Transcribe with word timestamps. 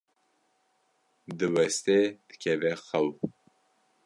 diweste 1.37 1.97
dikeve 2.27 2.73
xew. 2.85 3.07